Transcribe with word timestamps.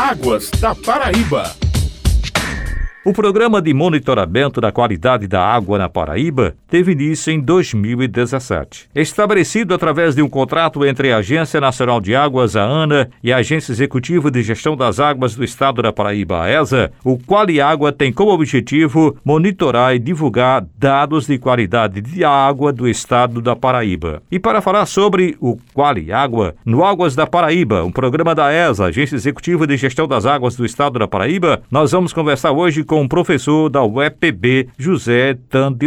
Águas 0.00 0.50
da 0.58 0.74
Paraíba. 0.74 1.69
O 3.02 3.14
programa 3.14 3.62
de 3.62 3.72
monitoramento 3.72 4.60
da 4.60 4.70
qualidade 4.70 5.26
da 5.26 5.42
água 5.42 5.78
na 5.78 5.88
Paraíba 5.88 6.54
teve 6.68 6.92
início 6.92 7.32
em 7.32 7.40
2017. 7.40 8.90
Estabelecido 8.94 9.72
através 9.72 10.14
de 10.14 10.20
um 10.20 10.28
contrato 10.28 10.84
entre 10.84 11.10
a 11.10 11.16
Agência 11.16 11.58
Nacional 11.62 11.98
de 11.98 12.14
Águas, 12.14 12.56
a 12.56 12.62
ANA, 12.62 13.08
e 13.24 13.32
a 13.32 13.38
Agência 13.38 13.72
Executiva 13.72 14.30
de 14.30 14.42
Gestão 14.42 14.76
das 14.76 15.00
Águas 15.00 15.34
do 15.34 15.42
Estado 15.42 15.80
da 15.80 15.90
Paraíba, 15.90 16.42
a 16.42 16.50
ESA, 16.50 16.92
o 17.02 17.16
Qualiágua 17.16 17.90
tem 17.90 18.12
como 18.12 18.32
objetivo 18.32 19.16
monitorar 19.24 19.94
e 19.94 19.98
divulgar 19.98 20.66
dados 20.76 21.26
de 21.26 21.38
qualidade 21.38 22.02
de 22.02 22.22
água 22.22 22.70
do 22.70 22.86
Estado 22.86 23.40
da 23.40 23.56
Paraíba. 23.56 24.22
E 24.30 24.38
para 24.38 24.60
falar 24.60 24.84
sobre 24.84 25.38
o 25.40 25.56
Qualiágua, 25.72 26.54
no 26.66 26.84
Águas 26.84 27.16
da 27.16 27.26
Paraíba, 27.26 27.82
um 27.82 27.90
programa 27.90 28.34
da 28.34 28.52
ESA, 28.52 28.84
Agência 28.84 29.16
Executiva 29.16 29.66
de 29.66 29.78
Gestão 29.78 30.06
das 30.06 30.26
Águas 30.26 30.54
do 30.54 30.66
Estado 30.66 30.98
da 30.98 31.08
Paraíba, 31.08 31.62
nós 31.70 31.92
vamos 31.92 32.12
conversar 32.12 32.52
hoje 32.52 32.84
com 32.90 33.02
o 33.02 33.08
professor 33.08 33.70
da 33.70 33.84
UEPB, 33.84 34.70
José 34.76 35.38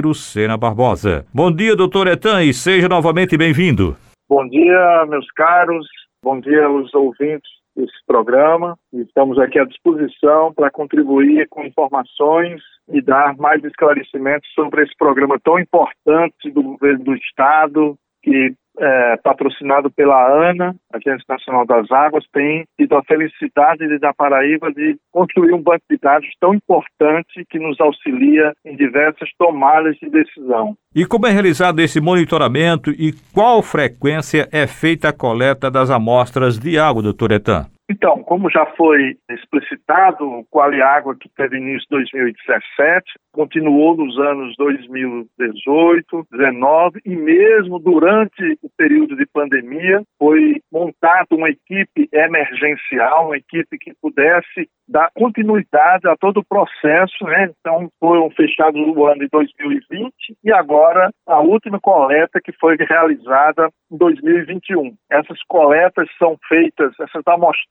Lucena 0.01 0.55
Barbosa. 0.55 1.25
Bom 1.33 1.51
dia, 1.51 1.75
doutor 1.75 2.07
Etan, 2.07 2.41
e 2.41 2.53
seja 2.53 2.87
novamente 2.87 3.35
bem-vindo. 3.35 3.97
Bom 4.29 4.47
dia, 4.47 5.05
meus 5.09 5.29
caros. 5.31 5.85
Bom 6.23 6.39
dia 6.39 6.65
aos 6.65 6.93
ouvintes 6.93 7.51
desse 7.75 7.91
programa. 8.07 8.77
Estamos 8.93 9.37
aqui 9.37 9.59
à 9.59 9.65
disposição 9.65 10.53
para 10.53 10.71
contribuir 10.71 11.45
com 11.49 11.65
informações 11.65 12.61
e 12.87 13.01
dar 13.01 13.35
mais 13.35 13.61
esclarecimentos 13.65 14.49
sobre 14.55 14.83
esse 14.83 14.95
programa 14.97 15.37
tão 15.43 15.59
importante 15.59 16.49
do 16.53 16.63
governo 16.63 17.03
do 17.03 17.15
Estado, 17.15 17.97
que 18.23 18.53
é, 18.79 19.17
patrocinado 19.17 19.91
pela 19.91 20.49
ANA, 20.49 20.75
Agência 20.93 21.25
Nacional 21.27 21.65
das 21.65 21.91
Águas, 21.91 22.25
tem 22.33 22.65
tido 22.79 22.95
a 22.95 23.03
felicidade 23.03 23.87
de, 23.87 23.99
da 23.99 24.13
Paraíba 24.13 24.71
de 24.71 24.97
construir 25.11 25.53
um 25.53 25.61
banco 25.61 25.83
de 25.89 25.97
dados 25.97 26.27
tão 26.39 26.53
importante 26.53 27.45
que 27.49 27.59
nos 27.59 27.79
auxilia 27.79 28.53
em 28.65 28.75
diversas 28.75 29.29
tomadas 29.37 29.95
de 29.97 30.09
decisão. 30.09 30.75
E 30.95 31.05
como 31.05 31.27
é 31.27 31.31
realizado 31.31 31.79
esse 31.79 31.99
monitoramento 31.99 32.91
e 32.91 33.13
qual 33.33 33.61
frequência 33.61 34.47
é 34.51 34.67
feita 34.67 35.09
a 35.09 35.13
coleta 35.13 35.69
das 35.69 35.89
amostras 35.89 36.59
de 36.59 36.77
água, 36.77 37.01
doutor 37.01 37.31
Etan? 37.31 37.72
Então, 37.89 38.23
como 38.23 38.49
já 38.49 38.65
foi 38.77 39.17
explicitado, 39.29 40.25
o 40.25 40.45
Qualiágua, 40.45 41.15
que 41.15 41.29
teve 41.35 41.57
início 41.57 41.85
em 41.91 41.97
2017, 41.97 43.03
continuou 43.33 43.97
nos 43.97 44.17
anos 44.19 44.55
2018, 44.57 46.27
2019 46.31 47.01
e 47.05 47.15
mesmo 47.15 47.79
durante 47.79 48.57
o 48.61 48.69
período 48.77 49.15
de 49.15 49.25
pandemia 49.25 50.01
foi 50.17 50.61
montada 50.71 51.27
uma 51.31 51.49
equipe 51.49 52.07
emergencial, 52.11 53.27
uma 53.27 53.37
equipe 53.37 53.77
que 53.77 53.93
pudesse 54.01 54.69
dar 54.87 55.09
continuidade 55.15 56.07
a 56.07 56.15
todo 56.15 56.37
o 56.37 56.45
processo, 56.45 57.23
né? 57.25 57.49
Então 57.59 57.89
foram 57.99 58.29
fechados 58.31 58.79
o 58.79 59.05
ano 59.05 59.19
de 59.19 59.27
2020 59.29 60.13
e 60.43 60.51
agora 60.51 61.09
a 61.27 61.39
última 61.39 61.79
coleta 61.79 62.39
que 62.43 62.51
foi 62.53 62.75
realizada 62.77 63.69
em 63.91 63.97
2021. 63.97 64.93
Essas 65.09 65.41
coletas 65.47 66.07
são 66.19 66.37
feitas, 66.47 66.93
essas 66.99 67.23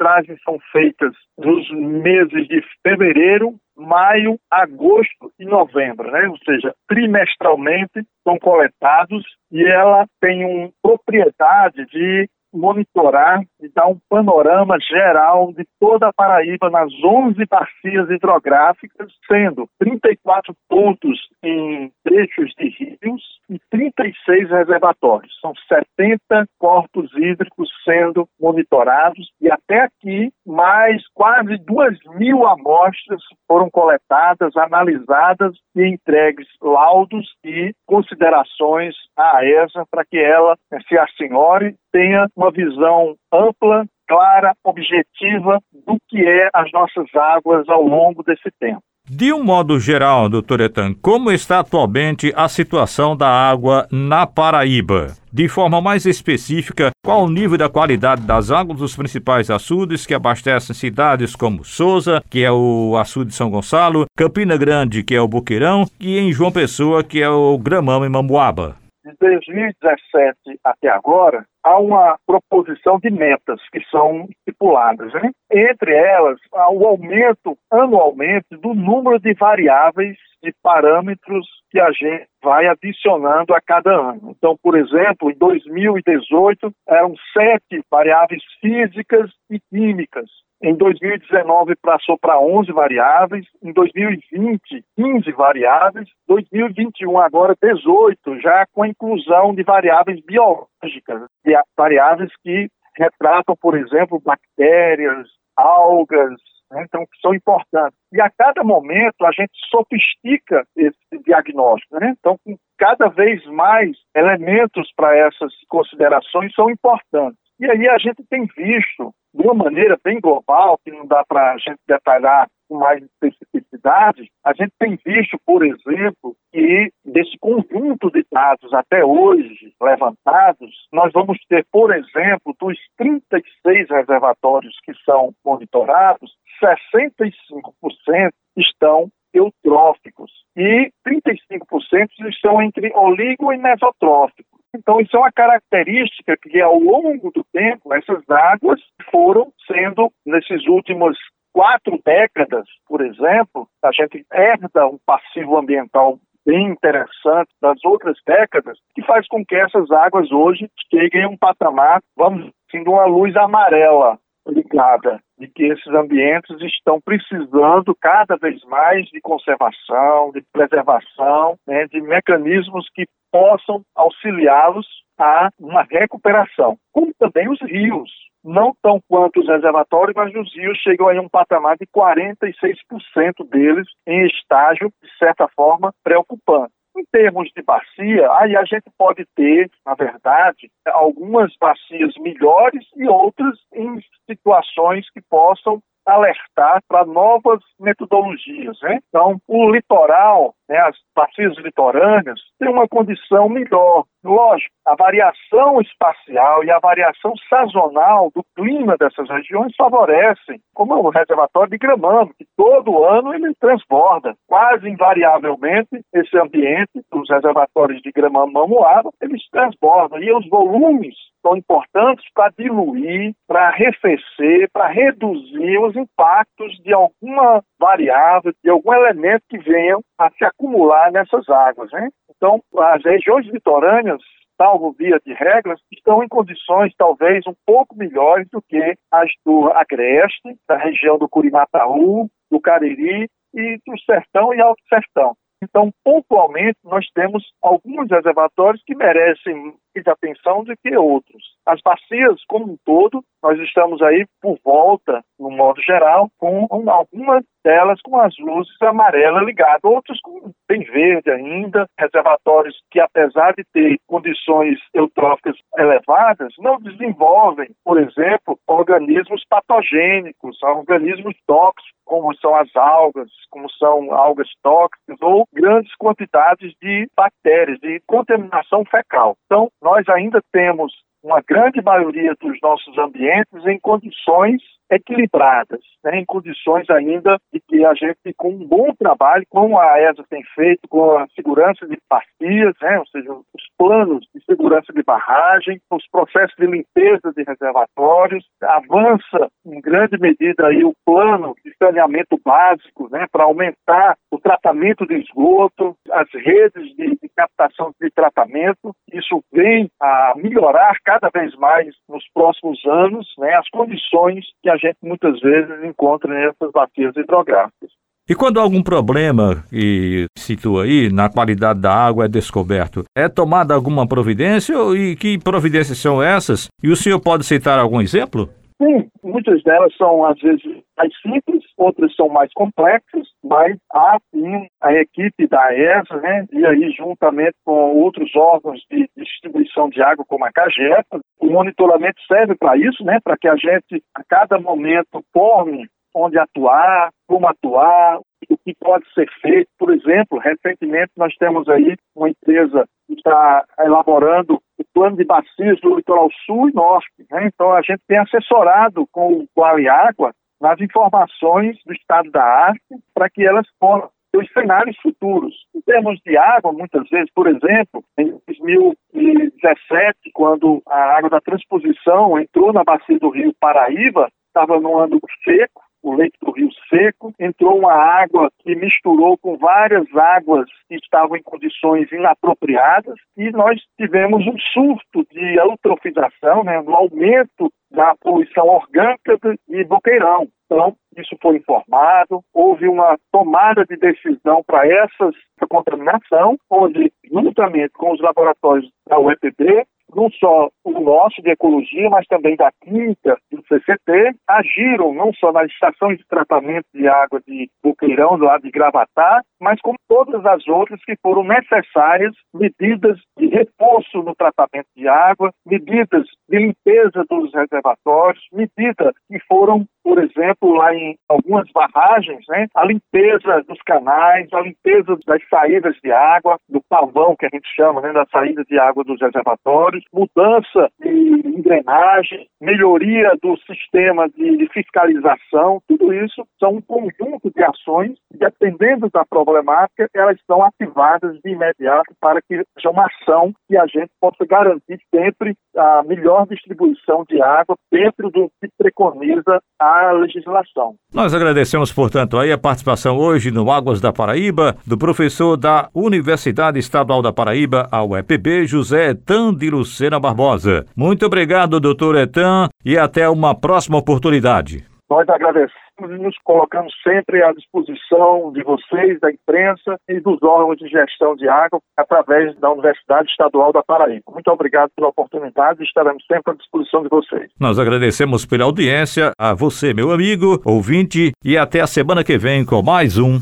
amostragens 0.03 0.39
são 0.45 0.59
feitas 0.73 1.13
nos 1.39 1.71
meses 1.71 2.47
de 2.49 2.63
fevereiro, 2.83 3.55
maio, 3.77 4.39
agosto 4.51 5.33
e 5.39 5.45
novembro, 5.45 6.11
né? 6.11 6.29
Ou 6.29 6.37
seja, 6.39 6.75
trimestralmente 6.89 8.05
são 8.25 8.39
coletados 8.39 9.25
e 9.51 9.65
ela 9.65 10.07
tem 10.21 10.45
uma 10.45 10.71
propriedade 10.83 11.87
de 11.87 12.29
monitorar 12.53 13.43
e 13.61 13.69
dar 13.69 13.87
um 13.87 13.99
panorama 14.09 14.77
geral 14.81 15.53
de 15.53 15.65
toda 15.81 16.09
a 16.09 16.13
Paraíba 16.13 16.71
nas 16.71 16.93
11 17.05 17.45
bacias 17.47 18.11
hidrográficas, 18.11 19.13
sendo 19.27 19.69
34 19.79 20.55
pontos 20.69 21.19
em 21.43 21.91
trechos 22.05 22.53
de 22.59 22.69
rios 22.69 23.23
e 23.49 23.59
36 23.71 24.51
reservatórios. 24.51 25.33
São 25.41 25.53
70 25.69 26.47
corpos 26.59 27.11
hídricos 27.17 27.71
sendo 27.85 28.29
monitorados 28.41 29.31
e 29.41 29.51
até 29.51 29.81
aqui 29.81 30.33
mais 30.47 31.03
quase 31.15 31.57
2 31.59 31.99
mil 32.17 32.47
amostras 32.47 33.23
foram 33.47 33.71
coletadas, 33.71 34.57
analisadas 34.57 35.57
e 35.75 35.87
entregues 35.87 36.47
laudos 36.61 37.27
e 37.45 37.73
considerações 37.87 38.95
à 39.17 39.45
ESA 39.45 39.85
para 39.91 40.05
que 40.05 40.19
ela 40.19 40.57
se 40.89 40.99
assenhore, 40.99 41.77
tenha 41.93 42.27
uma 42.43 42.51
visão 42.51 43.15
ampla, 43.33 43.87
clara, 44.09 44.53
objetiva 44.65 45.61
do 45.87 45.97
que 46.09 46.19
é 46.19 46.51
as 46.53 46.71
nossas 46.73 47.07
águas 47.15 47.69
ao 47.69 47.83
longo 47.83 48.25
desse 48.25 48.51
tempo. 48.59 48.83
De 49.09 49.33
um 49.33 49.43
modo 49.43 49.81
geral, 49.81 50.29
doutor 50.29 50.61
Etan, 50.61 50.95
como 50.95 51.31
está 51.31 51.61
atualmente 51.61 52.33
a 52.37 52.49
situação 52.49 53.17
da 53.17 53.29
água 53.29 53.87
na 53.91 54.27
Paraíba? 54.27 55.15
De 55.33 55.49
forma 55.49 55.81
mais 55.81 56.07
específica, 56.07 56.91
qual 57.05 57.25
o 57.25 57.31
nível 57.31 57.59
da 57.59 57.69
qualidade 57.69 58.23
das 58.23 58.51
águas 58.51 58.79
dos 58.79 58.97
principais 58.97 59.51
açudes 59.51 60.07
que 60.07 60.15
abastecem 60.15 60.75
cidades 60.75 61.35
como 61.35 61.65
Souza, 61.65 62.23
que 62.31 62.45
é 62.45 62.51
o 62.51 62.97
açude 62.97 63.35
São 63.35 63.51
Gonçalo, 63.51 64.07
Campina 64.17 64.57
Grande, 64.57 65.03
que 65.03 65.15
é 65.15 65.21
o 65.21 65.29
Boqueirão, 65.29 65.85
e 66.01 66.19
em 66.19 66.33
João 66.33 66.53
Pessoa, 66.53 67.03
que 67.03 67.21
é 67.21 67.29
o 67.29 67.59
Gramão 67.59 68.05
e 68.05 68.09
Mambuaba? 68.09 68.82
De 69.05 69.13
2017 69.19 70.61
até 70.65 70.89
agora, 70.89 71.45
há 71.65 71.79
uma 71.79 72.17
proposição 72.25 72.99
de 72.99 73.11
metas 73.11 73.61
que 73.73 73.81
são 73.91 74.29
estipuladas. 74.31 75.13
Né? 75.15 75.31
Entre 75.51 75.93
elas, 75.93 76.39
há 76.55 76.71
o 76.71 76.87
aumento 76.87 77.59
anualmente 77.71 78.47
do 78.51 78.75
número 78.75 79.19
de 79.19 79.35
variáveis 79.35 80.17
de 80.43 80.53
parâmetros 80.63 81.47
que 81.71 81.81
a 81.81 81.91
gente 81.93 82.27
vai 82.43 82.67
adicionando 82.67 83.55
a 83.55 83.61
cada 83.61 83.91
ano. 83.91 84.35
Então, 84.37 84.57
por 84.63 84.77
exemplo, 84.77 85.31
em 85.31 85.39
2018 85.39 86.73
eram 86.89 87.15
sete 87.33 87.83
variáveis 87.91 88.43
físicas 88.61 89.31
e 89.51 89.61
químicas. 89.71 90.29
Em 90.65 90.77
2019 90.77 91.75
passou 91.83 92.17
para 92.17 92.39
11 92.39 92.71
variáveis, 92.71 93.45
em 93.61 93.73
2020 93.73 94.85
15 94.97 95.33
variáveis, 95.33 96.09
2021 96.29 97.19
agora 97.19 97.57
18, 97.61 98.41
já 98.41 98.65
com 98.73 98.85
a 98.85 98.89
inclusão 98.89 99.53
de 99.53 99.65
variáveis 99.65 100.21
biológicas, 100.25 101.27
de 101.45 101.61
variáveis 101.77 102.31
que 102.45 102.69
retratam, 102.97 103.57
por 103.61 103.77
exemplo, 103.77 104.23
bactérias, 104.25 105.27
algas, 105.57 106.41
né, 106.71 106.85
então 106.87 107.05
que 107.07 107.21
são 107.21 107.35
importantes. 107.35 107.99
E 108.13 108.21
a 108.21 108.31
cada 108.31 108.63
momento 108.63 109.25
a 109.25 109.33
gente 109.33 109.53
sofistica 109.69 110.65
esse 110.77 111.25
diagnóstico, 111.25 111.99
né? 111.99 112.15
Então, 112.19 112.39
cada 112.79 113.09
vez 113.09 113.45
mais 113.47 113.97
elementos 114.15 114.93
para 114.95 115.17
essas 115.17 115.53
considerações 115.69 116.55
são 116.55 116.71
importantes. 116.71 117.42
E 117.63 117.71
aí 117.71 117.89
a 117.89 117.97
gente 117.97 118.25
tem 118.29 118.45
visto, 118.57 119.15
de 119.33 119.41
uma 119.41 119.55
maneira 119.55 119.97
bem 120.03 120.19
global, 120.21 120.77
que 120.85 120.91
não 120.91 121.07
dá 121.07 121.25
para 121.25 121.53
a 121.53 121.59
gente 121.59 121.79
detalhar 121.87 122.49
com 122.69 122.77
mais 122.77 123.01
especificidade, 123.01 124.29
a 124.45 124.53
gente 124.53 124.73
tem 124.81 124.99
visto, 125.07 125.39
por 125.47 125.65
exemplo, 125.65 126.35
que 126.53 126.91
desse 127.05 127.39
conjunto 127.39 128.11
de 128.11 128.27
dados 128.33 128.75
até 128.75 129.05
hoje 129.05 129.73
levantados, 129.81 130.75
nós 130.93 131.13
vamos 131.13 131.39
ter, 131.49 131.65
por 131.71 131.95
exemplo, 131.95 132.53
dos 132.61 132.77
36 132.99 133.89
reservatórios 133.91 134.77
que 134.83 134.93
são 135.05 135.33
monitorados, 135.45 136.33
65% 136.61 138.33
estão 138.57 139.09
eutróficos 139.33 140.33
e 140.57 140.91
35% 141.07 142.09
estão 142.29 142.61
entre 142.61 142.93
oligo 142.93 143.53
e 143.53 143.57
mesotrófico. 143.57 144.52
Então, 144.75 145.01
isso 145.01 145.15
é 145.17 145.21
uma 145.21 145.33
característica 145.33 146.37
que, 146.37 146.61
ao 146.61 146.79
longo 146.79 147.31
do 147.31 147.45
tempo, 147.53 147.93
essas 147.93 148.23
águas 148.29 148.81
foram 149.11 149.53
sendo, 149.67 150.11
nesses 150.25 150.67
últimos 150.67 151.17
quatro 151.53 152.01
décadas, 152.05 152.67
por 152.87 153.03
exemplo, 153.03 153.69
a 153.83 153.93
gente 153.93 154.25
herda 154.33 154.87
um 154.87 154.99
passivo 155.05 155.59
ambiental 155.59 156.19
bem 156.45 156.69
interessante 156.69 157.51
das 157.61 157.79
outras 157.85 158.17
décadas, 158.27 158.79
que 158.95 159.03
faz 159.03 159.29
com 159.29 159.45
que 159.45 159.55
essas 159.55 159.91
águas 159.91 160.33
hoje 160.33 160.69
cheguem 160.91 161.25
a 161.25 161.29
um 161.29 161.37
patamar, 161.37 162.01
vamos 162.17 162.51
assim, 162.69 162.83
de 162.83 162.89
uma 162.89 163.05
luz 163.05 163.37
amarela 163.37 164.19
ligada, 164.47 165.21
de 165.39 165.49
que 165.49 165.65
esses 165.65 165.87
ambientes 165.89 166.61
estão 166.61 167.01
precisando 167.01 167.95
cada 168.01 168.37
vez 168.37 168.63
mais 168.65 169.07
de 169.07 169.21
conservação, 169.21 170.33
de 170.33 170.43
preservação, 170.53 171.57
né, 171.67 171.87
de 171.87 172.01
mecanismos 172.01 172.87
que 172.95 173.07
possam 173.31 173.83
auxiliá-los 173.95 174.87
a 175.19 175.51
uma 175.59 175.83
recuperação, 175.83 176.77
como 176.93 177.13
também 177.19 177.49
os 177.49 177.61
rios. 177.63 178.11
Não 178.45 178.75
tão 178.83 179.01
quanto 179.09 179.39
os 179.41 179.47
reservatórios, 179.47 180.17
mas 180.17 180.35
os 180.35 180.53
rios 180.57 180.77
chegam 180.79 181.09
a 181.09 181.13
um 181.21 181.29
patamar 181.29 181.77
de 181.77 181.87
46% 181.87 183.49
deles 183.49 183.87
em 184.05 184.27
estágio, 184.27 184.93
de 185.01 185.09
certa 185.17 185.47
forma, 185.55 185.95
preocupante. 186.03 186.73
Em 186.97 187.05
termos 187.11 187.51
de 187.57 187.63
bacia, 187.63 188.31
aí 188.35 188.55
a 188.55 188.65
gente 188.65 188.91
pode 188.99 189.25
ter, 189.35 189.71
na 189.85 189.95
verdade, 189.95 190.71
algumas 190.89 191.55
bacias 191.59 192.15
melhores 192.19 192.85
e 192.95 193.09
outras 193.09 193.59
em 193.73 193.99
situações 194.29 195.09
que 195.11 195.23
possam 195.23 195.83
alertar 196.07 196.81
para 196.89 197.05
novas 197.05 197.61
metodologias. 197.79 198.79
Né? 198.83 198.99
Então, 199.09 199.39
o 199.49 199.71
litoral, 199.71 200.55
né, 200.69 200.79
as 200.79 200.97
bacias 201.15 201.57
litorâneas, 201.59 202.41
tem 202.59 202.69
uma 202.69 202.89
condição 202.89 203.49
melhor. 203.49 204.05
Lógico, 204.25 204.73
a 204.87 204.95
variação 204.95 205.81
espacial 205.81 206.65
e 206.65 206.71
a 206.71 206.79
variação 206.79 207.33
sazonal 207.49 208.31
do 208.35 208.45
clima 208.55 208.97
dessas 208.97 209.29
regiões 209.29 209.75
favorecem, 209.77 210.61
como 210.75 210.95
o 210.95 211.11
reservatório 211.11 211.71
de 211.71 211.79
Gramame, 211.79 212.33
que 212.39 212.47
todo 212.57 213.05
ano 213.05 213.35
ele 213.35 213.53
transborda. 213.61 214.35
Quase 214.47 214.89
invariavelmente, 214.89 216.05
esse 216.15 216.39
ambiente, 216.39 217.03
os 217.13 217.29
reservatórios 217.29 218.01
de 218.01 218.13
Gramame 218.13 218.53
Mamuaba, 218.53 219.11
eles 219.21 219.43
transbordam. 219.51 220.21
E 220.21 220.33
os 220.33 220.49
volumes 220.49 221.17
são 221.43 221.57
importantes 221.57 222.25
para 222.33 222.53
diluir, 222.57 223.35
para 223.47 223.69
arrefecer, 223.69 224.71
para 224.73 224.87
reduzir 224.87 225.79
os 225.79 225.97
impactos 225.97 226.73
de 226.79 226.95
alguma 226.95 227.63
variável, 227.79 228.53
de 228.63 228.71
algum 228.71 228.95
elemento 228.95 229.43
que 229.49 229.59
venham 229.59 230.01
a 230.19 230.31
se 230.31 230.45
acumular 230.45 231.11
nessas 231.11 231.49
águas. 231.49 231.91
Né? 231.91 232.09
Então, 232.35 232.61
as 232.79 233.05
regiões 233.05 233.47
litorâneas 233.47 234.23
salvo 234.57 234.93
via 234.93 235.19
de 235.27 235.33
regras, 235.35 235.81
estão 235.91 236.23
em 236.23 236.29
condições 236.29 236.95
talvez 236.97 237.45
um 237.49 237.55
pouco 237.67 237.97
melhores 237.97 238.47
do 238.53 238.63
que 238.63 238.97
as 239.11 239.29
do 239.45 239.73
Agreste, 239.73 240.57
da 240.69 240.77
região 240.77 241.19
do 241.19 241.29
Curimataú, 241.29 242.29
do 242.49 242.61
Cariri 242.61 243.29
e 243.55 243.79
do 243.85 243.99
Sertão 244.05 244.55
e 244.55 244.61
Alto 244.61 244.81
Sertão. 244.89 245.35
Então, 245.63 245.93
pontualmente, 246.05 246.79
nós 246.85 247.07
temos 247.15 247.45
alguns 247.63 248.11
reservatórios 248.11 248.83
que 248.85 248.97
merecem 248.97 249.75
mais 249.95 250.07
atenção 250.07 250.65
do 250.65 250.75
que 250.77 250.97
outros. 250.97 251.43
As 251.67 251.81
bacias, 251.83 252.43
como 252.49 252.73
um 252.73 252.77
todo, 252.85 253.23
nós 253.43 253.59
estamos 253.61 254.01
aí 254.03 254.27
por 254.41 254.59
volta, 254.65 255.23
no 255.39 255.51
modo 255.51 255.81
geral, 255.83 256.29
com 256.39 256.67
algumas 256.89 257.45
delas 257.65 258.01
com 258.03 258.19
as 258.19 258.35
luzes 258.39 258.81
amarelas 258.83 259.45
ligadas, 259.45 259.85
outros 259.85 260.19
com 260.21 260.53
bem 260.69 260.83
verde 260.85 261.31
ainda, 261.31 261.87
reservatórios 261.99 262.77
que, 262.91 263.01
apesar 263.01 263.55
de 263.55 263.65
ter 263.73 263.99
condições 264.07 264.79
eutróficas 264.93 265.57
elevadas, 265.79 266.53
não 266.59 266.81
desenvolvem, 266.81 267.71
por 267.85 268.01
exemplo, 268.01 268.59
organismos 268.67 269.45
patogênicos, 269.49 270.61
organismos 270.63 271.37
tóxicos, 271.47 271.93
como 272.05 272.35
são 272.37 272.55
as 272.55 272.75
algas, 272.75 273.31
como 273.51 273.71
são 273.71 274.13
algas 274.13 274.49
tóxicas, 274.63 275.17
ou 275.21 275.47
grandes 275.53 275.95
quantidades 275.97 276.75
de 276.83 277.09
bactérias, 277.17 277.79
de 277.79 278.03
contaminação 278.07 278.85
fecal. 278.85 279.37
Então, 279.47 279.71
nós 279.83 280.09
ainda 280.09 280.41
temos 280.53 280.93
uma 281.23 281.41
grande 281.41 281.83
maioria 281.83 282.35
dos 282.41 282.59
nossos 282.63 282.97
ambientes 282.99 283.67
em 283.67 283.79
condições 283.79 284.63
equilibradas, 284.93 285.81
né, 286.05 286.19
em 286.19 286.25
condições 286.25 286.89
ainda 286.91 287.39
de 287.53 287.61
que 287.61 287.85
a 287.85 287.95
gente, 287.95 288.35
com 288.37 288.51
um 288.51 288.67
bom 288.67 288.95
trabalho, 288.95 289.45
como 289.49 289.79
a 289.79 289.99
ESA 290.01 290.23
tem 290.29 290.43
feito, 290.55 290.87
com 290.89 291.17
a 291.17 291.27
segurança 291.35 291.87
de 291.87 291.97
bacias, 292.09 292.75
né, 292.83 292.99
ou 292.99 293.07
seja, 293.07 293.33
os 293.33 293.63
planos 293.79 294.27
de 294.35 294.45
segurança 294.45 294.93
de 294.93 295.03
barragem, 295.03 295.81
os 295.91 296.07
processos 296.11 296.55
de 296.59 296.67
limpeza 296.67 297.33
de 297.35 297.43
reservatórios, 297.43 298.45
avança 298.63 299.49
em 299.65 299.81
grande 299.81 300.19
medida 300.19 300.67
aí 300.67 300.85
o 300.85 300.95
plano 301.07 301.55
de 301.65 301.73
saneamento 301.83 302.39
básico, 302.45 303.09
né, 303.11 303.27
para 303.33 303.45
aumentar 303.45 304.17
o 304.31 304.39
tratamento 304.39 305.07
de 305.07 305.15
esgoto, 305.15 305.97
as 306.11 306.29
redes 306.35 306.95
de, 306.97 307.17
de 307.17 307.29
captação 307.35 307.93
de 308.01 308.11
tratamento, 308.11 308.95
isso 309.13 309.43
vem 309.53 309.89
a 310.01 310.35
melhorar 310.37 310.97
cada 311.05 311.31
vez 311.31 311.55
mais 311.57 311.95
nos 312.09 312.25
próximos 312.35 312.79
anos, 312.85 313.27
né, 313.39 313.55
as 313.55 313.69
condições 313.71 314.45
que 314.63 314.69
a 314.69 314.77
gente 314.83 314.99
muitas 315.03 315.41
vezes 315.41 315.85
encontra 315.85 316.33
nessas 316.33 316.73
bacias 316.73 317.17
hidrográficas. 317.17 317.91
E 318.29 318.35
quando 318.35 318.61
algum 318.61 318.83
problema 318.83 319.65
que 319.69 320.27
situa 320.39 320.85
aí 320.85 321.13
na 321.13 321.29
qualidade 321.29 321.81
da 321.81 321.93
água 321.93 322.27
é 322.27 322.29
descoberto, 322.29 323.05
é 323.17 323.29
tomada 323.29 323.75
alguma 323.75 324.07
providência 324.07 324.75
e 324.95 325.17
que 325.17 325.39
providências 325.39 325.99
são 325.99 326.23
essas? 326.23 326.69
E 326.83 326.89
o 326.89 326.97
senhor 326.97 327.19
pode 327.21 327.45
citar 327.45 327.79
algum 327.79 328.01
exemplo? 328.01 328.49
Sim, 328.83 329.09
muitas 329.23 329.63
delas 329.63 329.95
são 329.97 330.25
às 330.25 330.37
vezes 330.41 330.63
mais 330.99 331.13
simples, 331.21 331.63
outras 331.77 332.13
são 332.17 332.29
mais 332.29 332.53
complexas, 332.53 333.29
mas 333.45 333.77
há 333.93 334.19
sim 334.35 334.67
a 334.81 334.93
equipe 334.95 335.47
da 335.47 335.73
ESA, 335.73 336.17
né, 336.21 336.47
e 336.51 336.67
aí 336.67 336.91
juntamente 336.91 337.55
com 337.65 337.97
outros 337.97 338.35
órgãos 338.35 338.81
de 338.91 339.09
distribuição 339.17 339.89
de 339.89 340.03
água 340.03 340.25
como 340.27 340.45
a 340.45 340.51
CAGEPA, 340.51 341.21
o 341.41 341.47
monitoramento 341.47 342.21
serve 342.27 342.57
para 342.57 342.77
isso, 342.77 343.05
né, 343.05 343.21
para 343.23 343.37
que 343.37 343.47
a 343.47 343.55
gente 343.55 344.03
a 344.17 344.25
cada 344.29 344.59
momento 344.59 345.23
forme 345.33 345.87
onde 346.15 346.37
atuar, 346.37 347.11
como 347.29 347.47
atuar, 347.49 348.19
o 348.51 348.59
que 348.59 348.75
pode 348.79 349.05
ser 349.15 349.29
feito. 349.41 349.69
Por 349.79 349.93
exemplo, 349.93 350.39
recentemente 350.39 351.13
nós 351.17 351.35
temos 351.37 351.69
aí 351.69 351.97
uma 352.15 352.29
empresa 352.29 352.85
está 353.15 353.65
elaborando 353.81 354.61
o 354.79 354.85
plano 354.93 355.17
de 355.17 355.25
bacias 355.25 355.81
do 355.81 355.97
litoral 355.97 356.29
sul 356.47 356.69
e 356.69 356.73
norte. 356.73 357.27
Né? 357.31 357.47
Então 357.47 357.73
a 357.73 357.83
gente 357.83 358.03
tem 358.07 358.19
assessorado 358.19 359.07
com 359.13 359.33
o 359.33 359.49
Quali 359.55 359.89
Água 359.89 360.33
nas 360.61 360.81
informações 360.81 361.77
do 361.85 361.93
estado 361.93 362.31
da 362.31 362.43
arte 362.43 362.81
para 363.15 363.29
que 363.29 363.45
elas 363.45 363.67
possam 363.81 364.11
os 364.35 364.51
cenários 364.53 364.97
futuros. 365.03 365.55
Em 365.75 365.81
termos 365.83 366.19
de 366.25 366.37
água, 366.37 366.73
muitas 366.73 367.09
vezes, 367.11 367.31
por 367.35 367.47
exemplo, 367.47 368.03
em 368.19 368.41
2017, 368.47 370.31
quando 370.33 370.81
a 370.87 371.19
água 371.19 371.29
da 371.29 371.41
transposição 371.41 372.39
entrou 372.39 372.73
na 372.73 372.83
bacia 372.83 373.19
do 373.19 373.29
rio 373.29 373.55
Paraíba, 373.61 374.31
estava 374.47 374.81
num 374.81 374.99
ano 374.99 375.21
seco, 375.45 375.83
o 376.03 376.15
leito 376.15 376.39
do 376.43 376.53
rio 376.53 376.69
seco, 376.89 377.33
entrou 377.39 377.79
uma 377.79 377.93
água 377.93 378.51
que 378.59 378.75
misturou 378.75 379.39
com 379.39 379.57
várias 379.57 380.07
águas 380.15 380.69
que 380.89 380.97
estavam 380.97 381.37
em 381.37 381.43
condições 381.43 382.11
inapropriadas 382.11 383.15
e 383.37 383.51
nós 383.51 383.81
tivemos 383.99 384.47
um 384.47 384.59
surto 384.73 385.27
de 385.31 385.57
eutrofização, 385.57 386.65
né, 386.65 386.81
um 386.81 386.95
aumento 386.95 387.73
da 387.91 388.15
poluição 388.21 388.67
orgânica 388.67 389.39
de 389.69 389.85
Boqueirão. 389.85 390.49
Então, 390.65 390.97
isso 391.17 391.37
foi 391.43 391.57
informado, 391.57 392.43
houve 392.55 392.89
uma 392.89 393.17
tomada 393.31 393.85
de 393.85 393.97
decisão 393.97 394.63
para 394.67 394.87
essa 394.89 395.31
contaminação, 395.69 396.57
onde, 396.71 397.13
juntamente 397.31 397.93
com 397.93 398.13
os 398.13 398.21
laboratórios 398.21 398.91
da 399.07 399.19
UEPB, 399.19 399.87
não 400.15 400.31
só 400.31 400.69
o 400.85 401.01
nosso 401.01 401.43
de 401.43 401.51
ecologia, 401.51 402.09
mas 402.11 402.27
também 402.27 402.57
da 402.57 402.71
química 402.83 403.39
do 403.51 403.63
CCT, 403.63 404.35
agiram 404.49 405.15
não 405.15 405.33
só 405.35 405.53
nas 405.53 405.71
estações 405.71 406.19
de 406.19 406.27
tratamento 406.27 406.87
de 406.95 407.09
água 407.09 407.41
de 407.47 407.69
Boqueirão, 407.83 408.37
lado 408.37 408.63
de 408.63 408.71
Gravatá, 408.71 409.43
mas 409.61 409.81
como 409.81 409.97
todas 410.09 410.45
as 410.45 410.67
outras 410.67 411.01
que 411.05 411.17
foram 411.23 411.45
necessárias, 411.45 412.35
medidas 412.53 413.19
de 413.39 413.47
reforço 413.47 414.23
no 414.23 414.35
tratamento 414.35 414.89
de 414.97 415.09
água, 415.09 415.53
medidas 415.67 416.27
de 416.49 416.59
limpeza 416.59 417.25
dos 417.29 417.53
reservatórios, 417.53 418.45
medidas 418.53 419.15
que 419.29 419.39
foram, 419.49 419.87
por 420.13 420.23
exemplo, 420.23 420.75
lá 420.75 420.95
em 420.95 421.17
algumas 421.27 421.67
barragens, 421.73 422.45
né, 422.47 422.67
a 422.77 422.85
limpeza 422.85 423.65
dos 423.67 423.81
canais, 423.81 424.47
a 424.53 424.61
limpeza 424.61 425.19
das 425.27 425.41
saídas 425.49 425.97
de 426.05 426.13
água, 426.13 426.59
do 426.69 426.83
pavão 426.87 427.35
que 427.35 427.47
a 427.47 427.49
gente 427.51 427.67
chama, 427.75 428.03
né, 428.03 428.13
da 428.13 428.27
saída 428.31 428.63
de 428.63 428.79
água 428.79 429.03
dos 429.05 429.19
reservatórios, 429.19 430.05
mudança 430.13 430.91
de 431.01 431.09
engrenagem, 431.09 432.47
melhoria 432.61 433.33
do 433.43 433.57
sistema 433.61 434.29
de 434.29 434.69
fiscalização, 434.75 435.81
tudo 435.89 436.13
isso 436.13 436.47
são 436.61 436.75
um 436.75 436.83
conjunto 436.83 437.51
de 437.51 437.65
ações, 437.65 438.13
dependendo 438.35 439.09
da 439.09 439.25
problemática, 439.25 440.11
elas 440.15 440.37
são 440.47 440.63
ativadas 440.63 441.39
de 441.43 441.53
imediato 441.53 442.15
para 442.21 442.43
que 442.43 442.63
seja 442.75 442.91
uma 442.91 443.07
ação 443.07 443.55
que 443.67 443.79
a 443.79 443.87
gente 443.87 444.11
possa 444.21 444.45
garantir 444.45 445.01
sempre 445.15 445.55
a 445.75 446.03
melhor 446.03 446.47
distribuição 446.47 447.25
de 447.27 447.41
água 447.41 447.77
dentro 447.91 448.31
do 448.31 448.51
que 448.61 448.69
preconiza 448.77 449.59
a 449.81 450.02
legislação. 450.11 450.95
Nós 451.15 451.33
agradecemos, 451.33 451.93
portanto, 451.93 452.37
aí 452.39 452.51
a 452.51 452.59
participação 452.59 453.17
hoje 453.17 453.51
no 453.53 453.71
Águas 453.71 454.01
da 454.01 454.13
Paraíba 454.13 454.75
do 454.85 454.99
professor 454.99 455.57
da 455.57 455.89
Universidade 455.95 456.79
Estadual 456.79 457.23
da 457.23 457.33
Paraíba, 457.33 457.87
a 457.93 458.03
UEPB, 458.03 458.67
José 458.67 459.11
Etan 459.11 459.55
de 459.55 459.71
Lucena 459.71 460.19
Barbosa. 460.19 460.87
Muito 460.97 461.25
obrigado, 461.27 461.79
doutor 461.79 462.17
Etan, 462.17 462.69
e 462.85 462.99
até 462.99 463.29
uma 463.29 463.55
próxima 463.55 463.99
oportunidade. 463.99 464.92
Nós 465.13 465.29
agradecemos 465.29 466.11
e 466.11 466.23
nos 466.23 466.35
colocamos 466.43 466.91
sempre 467.07 467.43
à 467.43 467.53
disposição 467.53 468.51
de 468.51 468.63
vocês, 468.63 469.21
da 469.21 469.31
imprensa 469.31 469.97
e 470.09 470.19
dos 470.19 470.43
órgãos 470.43 470.79
de 470.79 470.89
gestão 470.89 471.37
de 471.37 471.47
água 471.47 471.79
através 471.95 472.59
da 472.59 472.73
Universidade 472.73 473.29
Estadual 473.29 473.75
da 473.75 473.83
Paraíba. 473.83 474.23
Muito 474.33 474.49
obrigado 474.51 474.89
pela 474.97 475.09
oportunidade 475.09 475.83
e 475.83 475.85
estaremos 475.85 476.25
sempre 476.27 476.55
à 476.55 476.57
disposição 476.57 477.03
de 477.03 477.11
vocês. 477.11 477.51
Nós 477.61 477.79
agradecemos 477.79 478.47
pela 478.47 478.65
audiência, 478.65 479.33
a 479.39 479.53
você, 479.53 479.93
meu 479.93 480.13
amigo, 480.13 480.63
ouvinte, 480.65 481.33
e 481.45 481.59
até 481.59 481.83
a 481.83 481.87
semana 481.87 482.25
que 482.25 482.39
vem 482.39 482.65
com 482.65 482.83
mais 482.83 483.19
um 483.19 483.39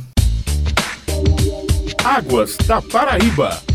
Águas 2.05 2.57
da 2.67 2.83
Paraíba. 2.83 3.70